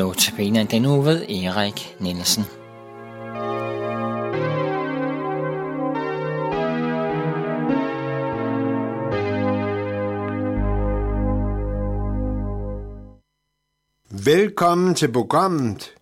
Notabene 0.00 0.64
den 0.64 0.82
nu 0.82 1.02
ved 1.02 1.28
Erik 1.28 1.96
Nielsen. 2.00 2.44
Velkommen 14.24 14.94
til 14.94 15.12
programmet 15.12 15.92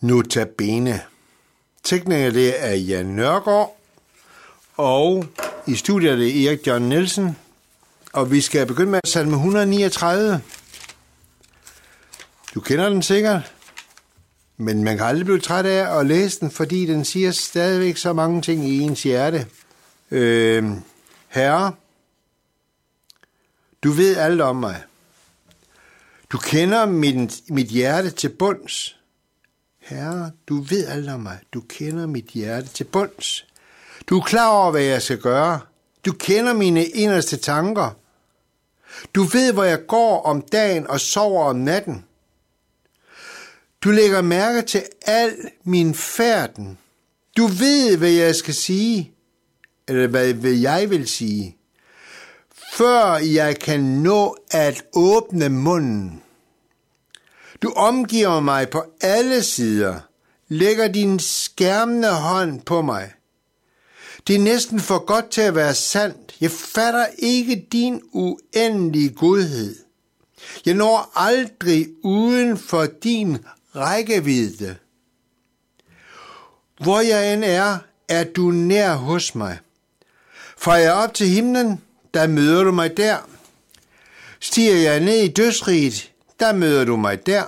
Notabene. 0.00 1.00
Tekniker 1.84 2.30
det 2.30 2.64
er 2.64 2.74
Jan 2.74 3.06
Nørgaard, 3.06 3.76
og 4.76 5.26
i 5.66 5.74
studiet 5.74 6.12
er 6.12 6.16
det 6.16 6.44
Erik 6.44 6.66
John 6.66 6.88
Nielsen, 6.88 7.36
og 8.12 8.30
vi 8.30 8.40
skal 8.40 8.66
begynde 8.66 8.90
med 8.90 9.00
salme 9.04 9.36
139. 9.36 10.40
Du 12.56 12.60
kender 12.60 12.88
den 12.88 13.02
sikkert, 13.02 13.54
men 14.56 14.84
man 14.84 14.96
kan 14.96 15.06
aldrig 15.06 15.24
blive 15.24 15.40
træt 15.40 15.66
af 15.66 15.98
at 15.98 16.06
læse 16.06 16.40
den, 16.40 16.50
fordi 16.50 16.86
den 16.86 17.04
siger 17.04 17.30
stadigvæk 17.30 17.96
så 17.96 18.12
mange 18.12 18.42
ting 18.42 18.68
i 18.68 18.80
ens 18.80 19.02
hjerte. 19.02 19.46
Øh, 20.10 20.64
herre, 21.28 21.72
du 23.82 23.90
ved 23.90 24.16
alt 24.16 24.40
om 24.40 24.56
mig. 24.56 24.82
Du 26.30 26.38
kender 26.38 26.86
mit, 26.86 27.40
mit 27.48 27.66
hjerte 27.66 28.10
til 28.10 28.28
bunds. 28.28 28.96
Herre, 29.80 30.30
du 30.48 30.60
ved 30.60 30.86
alt 30.86 31.08
om 31.08 31.20
mig. 31.20 31.38
Du 31.54 31.60
kender 31.60 32.06
mit 32.06 32.26
hjerte 32.26 32.68
til 32.68 32.84
bunds. 32.84 33.46
Du 34.08 34.18
er 34.18 34.24
klar 34.24 34.48
over, 34.48 34.70
hvad 34.70 34.82
jeg 34.82 35.02
skal 35.02 35.18
gøre. 35.18 35.60
Du 36.06 36.12
kender 36.12 36.52
mine 36.52 36.84
inderste 36.84 37.36
tanker. 37.36 37.90
Du 39.14 39.22
ved, 39.22 39.52
hvor 39.52 39.64
jeg 39.64 39.86
går 39.86 40.22
om 40.22 40.40
dagen 40.40 40.86
og 40.86 41.00
sover 41.00 41.44
om 41.44 41.56
natten. 41.56 42.04
Du 43.86 43.90
lægger 43.90 44.22
mærke 44.22 44.62
til 44.62 44.82
al 45.02 45.36
min 45.64 45.94
færden. 45.94 46.78
Du 47.36 47.46
ved, 47.46 47.96
hvad 47.96 48.10
jeg 48.10 48.34
skal 48.34 48.54
sige, 48.54 49.12
eller 49.88 50.06
hvad, 50.06 50.34
hvad 50.34 50.50
jeg 50.50 50.90
vil 50.90 51.08
sige, 51.08 51.56
før 52.72 53.16
jeg 53.16 53.58
kan 53.58 53.80
nå 53.80 54.36
at 54.50 54.84
åbne 54.94 55.48
munden. 55.48 56.22
Du 57.62 57.72
omgiver 57.76 58.40
mig 58.40 58.70
på 58.70 58.84
alle 59.00 59.42
sider, 59.42 60.00
lægger 60.48 60.88
din 60.88 61.18
skærmende 61.18 62.12
hånd 62.12 62.60
på 62.60 62.82
mig. 62.82 63.12
Det 64.26 64.36
er 64.36 64.40
næsten 64.40 64.80
for 64.80 65.04
godt 65.04 65.30
til 65.30 65.40
at 65.40 65.54
være 65.54 65.74
sandt. 65.74 66.36
Jeg 66.40 66.50
fatter 66.50 67.06
ikke 67.18 67.66
din 67.72 68.02
uendelige 68.12 69.10
godhed. 69.10 69.76
Jeg 70.66 70.74
når 70.74 71.12
aldrig 71.14 71.88
uden 72.04 72.58
for 72.58 72.86
din 72.86 73.38
rækkevidde. 73.76 74.76
Hvor 76.80 77.00
jeg 77.00 77.32
end 77.32 77.44
er, 77.44 77.78
er 78.08 78.24
du 78.24 78.50
nær 78.50 78.94
hos 78.94 79.34
mig. 79.34 79.58
Fra 80.58 80.72
jeg 80.72 80.92
op 80.92 81.14
til 81.14 81.28
himlen, 81.28 81.82
der 82.14 82.26
møder 82.26 82.64
du 82.64 82.72
mig 82.72 82.96
der. 82.96 83.16
Stiger 84.40 84.76
jeg 84.76 85.00
ned 85.00 85.16
i 85.16 85.28
dødsriget, 85.28 86.12
der 86.40 86.52
møder 86.52 86.84
du 86.84 86.96
mig 86.96 87.26
der. 87.26 87.44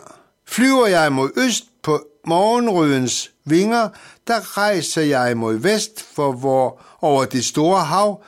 Flyver 0.47 0.87
jeg 0.87 1.13
mod 1.13 1.31
øst 1.37 1.65
på 1.83 2.07
morgenrødens 2.27 3.31
vinger, 3.45 3.89
der 4.27 4.59
rejser 4.59 5.03
jeg 5.03 5.37
mod 5.37 5.55
vest 5.55 6.05
for 6.15 6.33
hvor 6.33 6.81
over 7.01 7.25
det 7.25 7.45
store 7.45 7.85
hav. 7.85 8.23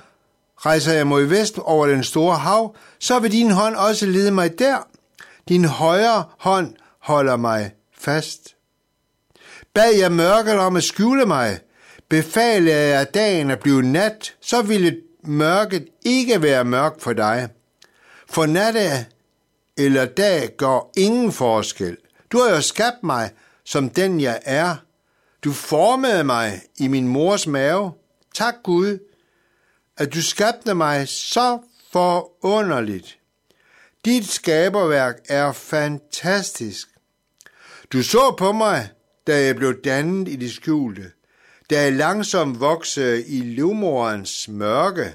Rejser 0.56 0.93
jeg 0.93 1.06
mod 1.06 1.25
vest 1.25 1.59
over 1.59 1.87
den 1.87 2.05
store 2.05 2.37
hav, 2.37 2.77
så 2.98 3.19
vil 3.19 3.33
din 3.33 3.50
hånd 3.50 3.77
også 3.77 4.06
lede 4.06 4.31
mig 4.31 4.59
der. 4.59 4.89
Din 5.49 5.65
højre 5.65 6.25
hånd 6.39 6.75
holder 6.99 7.37
mig 7.37 7.72
fast. 8.00 8.56
Bad 9.75 9.94
jeg 9.94 10.12
mørket 10.12 10.59
om 10.59 10.77
at 10.77 10.84
skjule 10.84 11.27
mig, 11.27 11.59
befalede 12.09 12.88
jeg 12.88 13.15
dagen 13.15 13.50
at 13.50 13.61
blive 13.61 13.83
nat, 13.83 14.34
så 14.41 14.62
ville 14.62 15.00
mørket 15.25 15.88
ikke 16.05 16.43
være 16.43 16.65
mørk 16.65 17.00
for 17.00 17.12
dig. 17.12 17.49
For 18.28 18.47
nat 18.47 19.06
eller 19.77 20.05
dag 20.05 20.56
gør 20.56 20.91
ingen 20.97 21.33
forskel. 21.33 21.97
Du 22.33 22.39
har 22.39 22.50
jo 22.50 22.60
skabt 22.60 23.03
mig, 23.03 23.31
som 23.65 23.91
den 23.91 24.21
jeg 24.21 24.41
er. 24.44 24.77
Du 25.44 25.53
formede 25.53 26.25
mig 26.25 26.62
i 26.77 26.89
min 26.89 27.09
mors 27.09 27.47
mave. 27.47 27.93
Tak 28.34 28.55
Gud, 28.62 28.99
at 29.97 30.15
du 30.15 30.22
skabte 30.22 30.75
mig 30.75 31.09
så 31.09 31.59
forunderligt. 31.93 33.19
Dit 34.05 34.28
skaberværk 34.28 35.16
er 35.28 35.53
fantastisk. 35.53 36.89
Du 37.92 38.02
så 38.02 38.34
på 38.38 38.52
mig, 38.52 38.91
da 39.26 39.44
jeg 39.44 39.56
blev 39.56 39.82
dannet 39.82 40.28
i 40.28 40.36
det 40.36 40.50
skjulte, 40.50 41.12
da 41.70 41.82
jeg 41.82 41.92
langsomt 41.92 42.60
voksede 42.60 43.26
i 43.26 43.41
livmorens 43.41 44.48
mørke. 44.48 45.14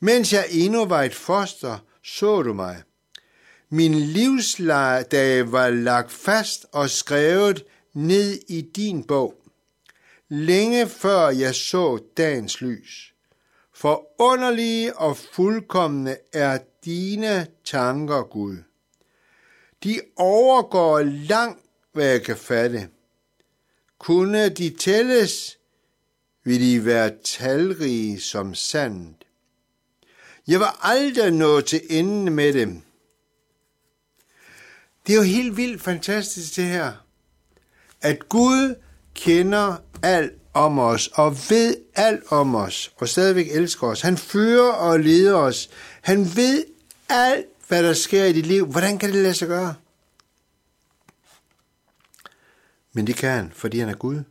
Mens 0.00 0.32
jeg 0.32 0.46
endnu 0.50 0.84
var 0.84 1.02
et 1.02 1.14
foster, 1.14 1.78
så 2.04 2.42
du 2.42 2.52
mig. 2.52 2.82
Min 3.70 3.94
livsdag 3.94 5.52
var 5.52 5.70
lagt 5.70 6.12
fast 6.12 6.66
og 6.72 6.90
skrevet 6.90 7.64
ned 7.94 8.38
i 8.48 8.60
din 8.60 9.04
bog, 9.04 9.34
længe 10.28 10.88
før 10.88 11.28
jeg 11.28 11.54
så 11.54 11.98
dagens 12.16 12.60
lys. 12.60 13.12
For 13.74 14.22
underlige 14.22 14.96
og 14.96 15.16
fuldkommende 15.16 16.16
er 16.32 16.58
dine 16.84 17.46
tanker, 17.64 18.22
Gud. 18.22 18.56
De 19.84 20.00
overgår 20.16 21.02
langt, 21.02 21.67
hvad 21.98 22.10
jeg 22.10 22.22
kan 22.22 22.36
fatte. 22.36 22.88
Kunne 23.98 24.48
de 24.48 24.70
tælles, 24.70 25.58
vil 26.44 26.60
de 26.60 26.84
være 26.84 27.12
talrige 27.24 28.20
som 28.20 28.54
sand. 28.54 29.14
Jeg 30.48 30.60
var 30.60 30.78
aldrig 30.82 31.30
nået 31.30 31.64
til 31.64 31.80
enden 31.90 32.34
med 32.34 32.52
dem. 32.52 32.82
Det 35.06 35.12
er 35.12 35.16
jo 35.16 35.22
helt 35.22 35.56
vildt 35.56 35.82
fantastisk 35.82 36.56
det 36.56 36.64
her, 36.64 36.92
at 38.00 38.28
Gud 38.28 38.74
kender 39.14 39.76
alt 40.02 40.32
om 40.54 40.78
os 40.78 41.08
og 41.14 41.36
ved 41.50 41.76
alt 41.94 42.22
om 42.28 42.54
os 42.54 42.92
og 42.96 43.08
stadigvæk 43.08 43.46
elsker 43.50 43.86
os. 43.86 44.00
Han 44.00 44.16
fører 44.16 44.72
og 44.72 45.00
leder 45.00 45.34
os. 45.34 45.70
Han 46.00 46.36
ved 46.36 46.64
alt, 47.08 47.46
hvad 47.68 47.82
der 47.82 47.92
sker 47.92 48.24
i 48.24 48.32
dit 48.32 48.46
liv. 48.46 48.66
Hvordan 48.66 48.98
kan 48.98 49.12
det 49.12 49.22
lade 49.22 49.34
sig 49.34 49.48
gøre? 49.48 49.74
Men 52.92 53.06
det 53.06 53.16
kan 53.16 53.30
han, 53.30 53.52
fordi 53.52 53.78
han 53.78 53.88
er 53.88 53.94
Gud. 53.94 54.22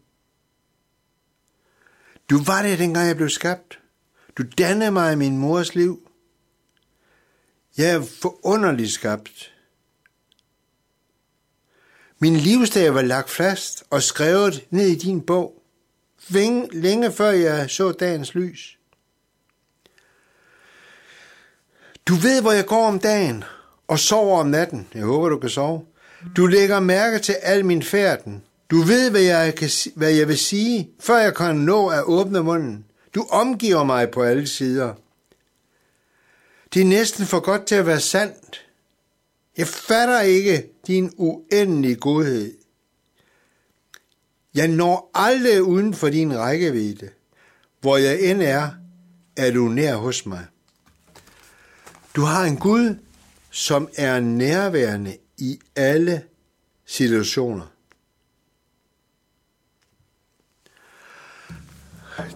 Du 2.30 2.44
var 2.44 2.62
det, 2.62 2.80
dengang 2.80 3.08
jeg 3.08 3.16
blev 3.16 3.30
skabt. 3.30 3.80
Du 4.38 4.44
dannede 4.58 4.92
mig 4.92 5.14
i 5.14 5.16
min 5.16 5.38
mors 5.38 5.76
liv. 5.76 6.10
Jeg 7.78 7.90
er 7.90 8.02
forunderligt 8.22 8.92
skabt. 8.92 9.54
Min 12.20 12.36
livsdag 12.36 12.94
var 12.94 13.02
lagt 13.02 13.30
fast 13.30 13.84
og 13.90 14.04
skrevet 14.04 14.66
ned 14.70 14.88
i 14.88 14.96
din 14.96 15.22
bog, 15.22 15.64
længe 16.72 17.12
før 17.12 17.30
jeg 17.30 17.70
så 17.70 17.92
dagens 17.92 18.36
lys. 18.36 18.78
Du 22.08 22.16
ved, 22.16 22.42
hvor 22.42 22.52
jeg 22.52 22.66
går 22.66 22.88
om 22.88 23.00
dagen 23.00 23.44
og 23.88 24.00
sover 24.00 24.40
om 24.40 24.48
natten. 24.48 24.88
Jeg 24.94 25.04
håber, 25.04 25.30
du 25.30 25.40
kan 25.40 25.50
sove. 25.50 25.86
Du 26.36 26.46
lægger 26.46 26.80
mærke 26.80 27.20
til 27.20 27.34
al 27.34 27.66
min 27.66 27.84
færden. 27.84 28.44
Du 28.70 28.82
ved, 28.82 29.12
hvad 29.12 29.22
jeg, 29.22 29.56
kan, 29.56 29.70
hvad 29.96 30.12
jeg 30.12 30.28
vil 30.28 30.38
sige, 30.38 30.90
før 31.00 31.18
jeg 31.18 31.36
kan 31.36 31.56
nå 31.56 31.88
at 31.88 32.04
åbne 32.04 32.44
munden. 32.44 32.86
Du 33.16 33.28
omgiver 33.30 33.84
mig 33.84 34.12
på 34.12 34.24
alle 34.24 34.48
sider. 34.48 34.94
Det 36.74 36.82
er 36.82 36.86
næsten 36.86 37.26
for 37.26 37.40
godt 37.40 37.66
til 37.66 37.76
at 37.76 37.86
være 37.86 38.00
sandt. 38.00 38.66
Jeg 39.58 39.68
fatter 39.68 40.22
ikke 40.22 40.70
din 40.88 41.14
uendelige 41.18 41.96
godhed. 41.96 42.54
Jeg 44.56 44.68
når 44.68 45.12
aldrig 45.14 45.64
uden 45.64 45.94
for 45.94 46.10
din 46.10 46.40
rækkevidde. 46.40 47.10
Hvor 47.82 47.98
jeg 47.98 48.22
end 48.22 48.42
er, 48.42 48.70
er 49.36 49.52
du 49.52 49.68
nær 49.68 49.96
hos 49.96 50.26
mig. 50.26 50.46
Du 52.16 52.22
har 52.22 52.44
en 52.44 52.58
Gud, 52.58 52.96
som 53.52 53.90
er 53.96 54.20
nærværende 54.20 55.18
i 55.38 55.60
alle 55.76 56.24
situationer. 56.86 57.66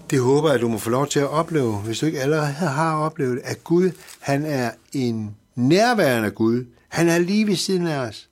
Det 0.09 0.19
håber 0.19 0.47
jeg, 0.47 0.55
at 0.55 0.61
du 0.61 0.67
må 0.67 0.77
få 0.77 0.89
lov 0.89 1.07
til 1.07 1.19
at 1.19 1.29
opleve, 1.29 1.77
hvis 1.77 1.99
du 1.99 2.05
ikke 2.05 2.21
allerede 2.21 2.47
har 2.47 2.97
oplevet, 2.97 3.41
at 3.43 3.63
Gud, 3.63 3.91
han 4.19 4.45
er 4.45 4.71
en 4.93 5.35
nærværende 5.55 6.31
Gud. 6.31 6.65
Han 6.87 7.09
er 7.09 7.19
lige 7.19 7.47
ved 7.47 7.55
siden 7.55 7.87
af 7.87 7.97
os. 7.97 8.29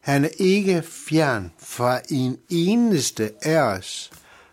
Han 0.00 0.24
er 0.24 0.28
ikke 0.38 0.82
fjern 0.82 1.52
fra 1.58 2.00
en 2.10 2.38
eneste 2.48 3.30
af 3.42 3.58
os, 3.58 4.10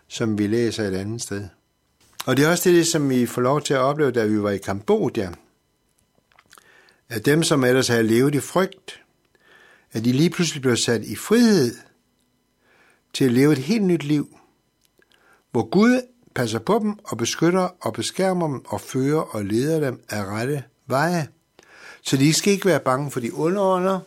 som 0.08 0.38
vi 0.38 0.46
læser 0.46 0.88
et 0.88 0.94
andet 0.94 1.22
sted. 1.22 1.48
Og 2.26 2.36
det 2.36 2.44
er 2.44 2.50
også 2.50 2.70
det, 2.70 2.86
som 2.86 3.10
vi 3.10 3.26
får 3.26 3.42
lov 3.42 3.62
til 3.62 3.74
at 3.74 3.80
opleve, 3.80 4.10
da 4.10 4.24
vi 4.24 4.42
var 4.42 4.50
i 4.50 4.58
Kambodja. 4.58 5.30
At 7.08 7.26
dem, 7.26 7.42
som 7.42 7.64
ellers 7.64 7.88
havde 7.88 8.02
levet 8.02 8.34
i 8.34 8.40
frygt, 8.40 9.01
at 9.92 10.04
de 10.04 10.12
lige 10.12 10.30
pludselig 10.30 10.62
bliver 10.62 10.76
sat 10.76 11.04
i 11.04 11.16
frihed 11.16 11.74
til 13.12 13.24
at 13.24 13.32
leve 13.32 13.52
et 13.52 13.58
helt 13.58 13.84
nyt 13.84 14.02
liv, 14.02 14.38
hvor 15.50 15.68
Gud 15.70 16.00
passer 16.34 16.58
på 16.58 16.78
dem 16.78 16.98
og 17.04 17.18
beskytter 17.18 17.68
og 17.80 17.92
beskærmer 17.92 18.46
dem 18.46 18.64
og 18.66 18.80
fører 18.80 19.20
og 19.20 19.44
leder 19.44 19.80
dem 19.80 20.02
af 20.08 20.24
rette 20.24 20.64
veje. 20.86 21.28
Så 22.02 22.16
de 22.16 22.34
skal 22.34 22.52
ikke 22.52 22.66
være 22.66 22.80
bange 22.80 23.10
for 23.10 23.20
de 23.20 23.34
underånder. 23.34 24.00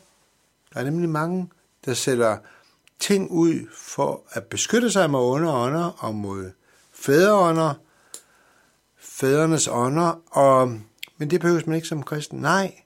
Der 0.74 0.80
er 0.80 0.84
nemlig 0.84 1.10
mange, 1.10 1.50
der 1.86 1.94
sætter 1.94 2.38
ting 3.00 3.32
ud 3.32 3.68
for 3.78 4.24
at 4.32 4.44
beskytte 4.44 4.92
sig 4.92 5.10
mod 5.10 5.26
underånder 5.26 5.86
og 5.98 6.16
mod 6.16 6.52
fædreånder, 6.94 7.74
fædrenes 8.98 9.68
ånder, 9.68 10.22
og, 10.32 10.80
men 11.18 11.30
det 11.30 11.42
behøves 11.42 11.68
man 11.68 11.76
ikke 11.76 11.88
som 11.88 12.04
kristen. 12.04 12.40
Nej, 12.40 12.85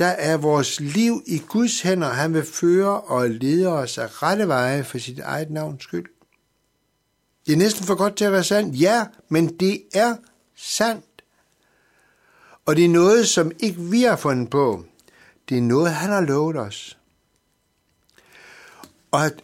der 0.00 0.06
er 0.06 0.36
vores 0.36 0.80
liv 0.80 1.22
i 1.26 1.38
Guds 1.38 1.82
hænder. 1.82 2.08
Han 2.08 2.34
vil 2.34 2.44
føre 2.44 3.00
og 3.00 3.30
lede 3.30 3.68
os 3.68 3.98
af 3.98 4.22
rette 4.22 4.48
veje 4.48 4.84
for 4.84 4.98
sit 4.98 5.18
eget 5.18 5.50
navns 5.50 5.82
skyld. 5.82 6.06
Det 7.46 7.52
er 7.52 7.56
næsten 7.56 7.86
for 7.86 7.94
godt 7.94 8.16
til 8.16 8.24
at 8.24 8.32
være 8.32 8.44
sandt. 8.44 8.80
Ja, 8.80 9.06
men 9.28 9.58
det 9.58 9.82
er 9.94 10.16
sandt. 10.56 11.04
Og 12.66 12.76
det 12.76 12.84
er 12.84 12.88
noget, 12.88 13.28
som 13.28 13.52
ikke 13.58 13.80
vi 13.80 14.02
har 14.02 14.16
fundet 14.16 14.50
på. 14.50 14.84
Det 15.48 15.58
er 15.58 15.62
noget, 15.62 15.90
han 15.90 16.10
har 16.10 16.20
lovet 16.20 16.56
os. 16.56 16.98
Og 19.10 19.26
at 19.26 19.34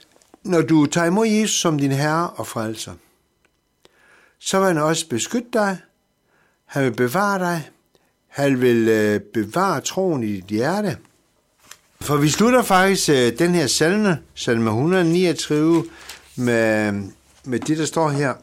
når 0.42 0.60
du 0.60 0.86
tager 0.86 1.06
imod 1.06 1.26
Jesus 1.26 1.60
som 1.60 1.78
din 1.78 1.92
herre 1.92 2.30
og 2.30 2.46
frelser, 2.46 2.94
så 4.38 4.58
vil 4.58 4.66
han 4.66 4.78
også 4.78 5.08
beskytte 5.08 5.48
dig. 5.52 5.78
Han 6.64 6.84
vil 6.84 6.96
bevare 6.96 7.38
dig. 7.38 7.70
Han 8.36 8.60
vil 8.60 8.88
øh, 8.88 9.20
bevare 9.20 9.80
troen 9.80 10.22
i 10.22 10.26
dit 10.26 10.44
hjerte. 10.44 10.98
For 12.00 12.16
vi 12.16 12.28
slutter 12.28 12.62
faktisk 12.62 13.08
øh, 13.08 13.38
den 13.38 13.54
her 13.54 13.66
salme, 13.66 14.18
salme 14.34 14.70
139, 14.70 15.84
med, 16.36 16.92
med 17.44 17.60
det, 17.60 17.78
der 17.78 17.84
står 17.84 18.08
her. 18.08 18.34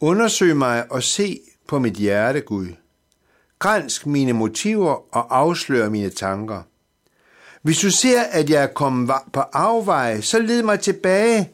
Undersøg 0.00 0.56
mig 0.56 0.92
og 0.92 1.02
se 1.02 1.40
på 1.66 1.78
mit 1.78 1.94
hjerte, 1.94 2.40
Gud. 2.40 2.66
Grænsk 3.58 4.06
mine 4.06 4.32
motiver 4.32 5.14
og 5.16 5.38
afslør 5.38 5.88
mine 5.88 6.10
tanker. 6.10 6.62
Hvis 7.62 7.78
du 7.78 7.90
ser, 7.90 8.22
at 8.22 8.50
jeg 8.50 8.62
er 8.62 8.72
kommet 8.74 9.10
på 9.32 9.40
afveje, 9.40 10.22
så 10.22 10.38
led 10.38 10.62
mig 10.62 10.80
tilbage 10.80 11.50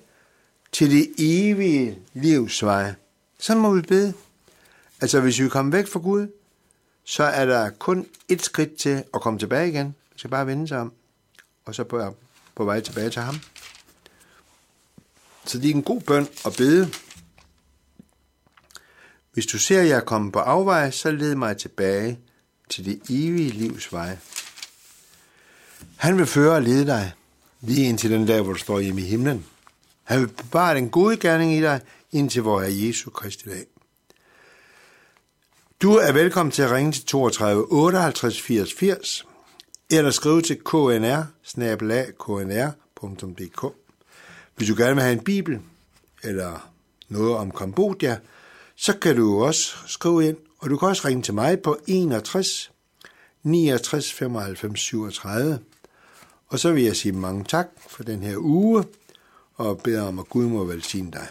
til 0.73 0.91
det 0.91 1.09
evige 1.19 1.99
livsvej. 2.15 2.93
Så 3.39 3.57
må 3.57 3.75
vi 3.75 3.81
bede. 3.81 4.13
Altså, 5.01 5.21
hvis 5.21 5.41
vi 5.41 5.49
kommer 5.49 5.73
væk 5.77 5.87
fra 5.89 6.01
Gud, 6.01 6.29
så 7.11 7.23
er 7.23 7.47
der 7.47 7.71
kun 7.71 8.07
et 8.29 8.43
skridt 8.43 8.77
til 8.77 9.05
at 9.15 9.21
komme 9.21 9.39
tilbage 9.39 9.69
igen. 9.69 9.85
Man 9.85 10.17
skal 10.17 10.31
bare 10.31 10.47
vende 10.47 10.69
sig 10.69 10.79
om, 10.79 10.93
og 11.65 11.75
så 11.75 11.85
på, 11.85 12.17
på 12.55 12.65
vej 12.65 12.81
tilbage 12.81 13.11
til 13.11 13.23
ham. 13.23 13.41
Så 15.45 15.59
det 15.59 15.71
er 15.71 15.75
en 15.75 15.83
god 15.83 16.01
bøn 16.01 16.29
at 16.47 16.55
bede. 16.59 16.91
Hvis 19.33 19.47
du 19.47 19.59
ser, 19.59 19.81
at 19.81 19.89
jeg 19.89 19.97
er 19.97 20.05
kommet 20.05 20.33
på 20.33 20.39
afvej, 20.39 20.91
så 20.91 21.11
led 21.11 21.35
mig 21.35 21.57
tilbage 21.57 22.19
til 22.69 22.85
det 22.85 23.03
evige 23.11 23.51
livs 23.51 23.93
vej. 23.93 24.19
Han 25.97 26.19
vil 26.19 26.27
føre 26.27 26.55
og 26.55 26.63
lede 26.63 26.87
dig 26.87 27.13
lige 27.61 27.89
indtil 27.89 28.11
den 28.11 28.27
dag, 28.27 28.43
hvor 28.43 28.53
du 28.53 28.59
står 28.59 28.81
hjemme 28.81 29.01
i 29.01 29.05
himlen. 29.05 29.47
Han 30.05 30.21
vil 30.21 30.29
bevare 30.29 30.75
den 30.75 30.91
gode 30.91 31.17
gerning 31.17 31.53
i 31.53 31.61
dig, 31.61 31.81
indtil 32.13 32.43
vor 32.43 32.61
Herre 32.61 32.87
Jesu 32.87 33.11
Kristi 33.11 33.49
dag. 33.49 33.67
Du 35.83 35.95
er 35.95 36.13
velkommen 36.13 36.51
til 36.51 36.63
at 36.63 36.71
ringe 36.71 36.93
til 36.93 37.05
32 37.05 37.73
58 37.73 38.43
80 38.43 38.75
80 38.75 39.27
eller 39.91 40.11
skrive 40.11 40.43
til 40.43 40.59
knr 40.65 41.23
knr.dk. 42.19 43.75
Hvis 44.57 44.69
du 44.69 44.75
gerne 44.77 44.95
vil 44.95 45.03
have 45.03 45.13
en 45.13 45.25
bibel 45.25 45.61
eller 46.23 46.71
noget 47.09 47.37
om 47.37 47.51
Kambodja, 47.51 48.17
så 48.77 48.99
kan 48.99 49.17
du 49.17 49.45
også 49.45 49.77
skrive 49.87 50.29
ind, 50.29 50.37
og 50.59 50.71
du 50.71 50.77
kan 50.77 50.89
også 50.89 51.09
ringe 51.09 51.23
til 51.23 51.35
mig 51.35 51.63
på 51.63 51.79
61 51.87 52.71
69 53.43 54.13
95 54.13 54.81
37. 54.81 55.59
Og 56.49 56.59
så 56.59 56.73
vil 56.73 56.85
jeg 56.85 56.97
sige 56.97 57.13
mange 57.13 57.45
tak 57.45 57.69
for 57.89 58.03
den 58.03 58.23
her 58.23 58.37
uge, 58.39 58.85
og 59.55 59.79
beder 59.79 60.03
om, 60.03 60.19
at 60.19 60.29
Gud 60.29 60.47
må 60.47 60.65
velsigne 60.65 61.11
dig. 61.11 61.29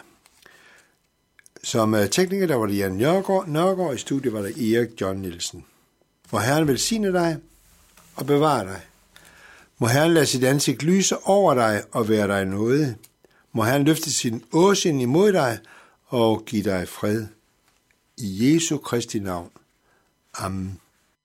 Som 1.62 1.94
øh, 1.94 2.10
tekniker, 2.10 2.46
der 2.46 2.54
var 2.54 2.66
det 2.66 2.78
Jan 2.78 2.92
Nørgaard, 2.92 3.48
Nørgaard, 3.48 3.94
i 3.94 3.98
studiet 3.98 4.32
var 4.32 4.42
der 4.42 4.48
Erik 4.48 5.00
John 5.00 5.18
Nielsen. 5.18 5.64
Må 6.32 6.38
Herren 6.38 6.68
velsigne 6.68 7.12
dig 7.12 7.36
og 8.16 8.26
bevare 8.26 8.64
dig. 8.64 8.80
Må 9.78 9.86
Herren 9.86 10.14
lade 10.14 10.26
sit 10.26 10.44
ansigt 10.44 10.82
lyse 10.82 11.16
over 11.24 11.54
dig 11.54 11.82
og 11.92 12.08
være 12.08 12.28
dig 12.28 12.44
noget. 12.44 12.96
Må 13.52 13.64
Herren 13.64 13.84
løfte 13.84 14.12
sin 14.12 14.44
åsind 14.52 15.02
imod 15.02 15.32
dig 15.32 15.58
og 16.06 16.44
give 16.44 16.62
dig 16.62 16.88
fred. 16.88 17.26
I 18.16 18.54
Jesu 18.54 18.78
Kristi 18.78 19.18
navn. 19.18 19.50
Amen. 20.34 20.80